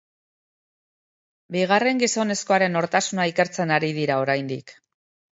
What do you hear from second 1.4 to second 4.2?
Bigarren gizonezkoaren nortasuna ikertzen ari dira